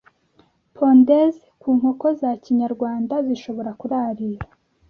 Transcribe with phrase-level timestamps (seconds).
[0.75, 4.45] pondeze ku nkoko za kinyarwanda zishobora kurarira,